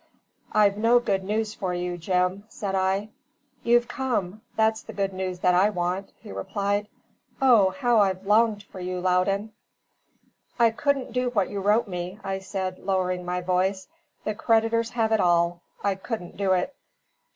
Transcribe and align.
"I've 0.51 0.77
no 0.77 0.97
good 0.97 1.23
news 1.23 1.53
for 1.53 1.75
you, 1.75 1.95
Jim!" 1.95 2.45
said 2.49 2.73
I. 2.73 3.09
"You've 3.61 3.87
come 3.87 4.41
that's 4.55 4.81
the 4.81 4.93
good 4.93 5.13
news 5.13 5.37
that 5.41 5.53
I 5.53 5.69
want," 5.69 6.11
he 6.19 6.31
replied. 6.31 6.87
"O, 7.39 7.69
how 7.69 7.99
I've 7.99 8.25
longed 8.25 8.63
for 8.63 8.79
you, 8.79 8.99
Loudon!" 8.99 9.53
"I 10.57 10.71
couldn't 10.71 11.13
do 11.13 11.29
what 11.29 11.51
you 11.51 11.59
wrote 11.61 11.87
me," 11.87 12.19
I 12.23 12.39
said, 12.39 12.79
lowering 12.79 13.23
my 13.25 13.41
voice. 13.41 13.87
"The 14.23 14.33
creditors 14.33 14.89
have 14.89 15.11
it 15.11 15.19
all. 15.19 15.61
I 15.83 15.93
couldn't 15.93 16.35
do 16.35 16.53
it." 16.53 16.73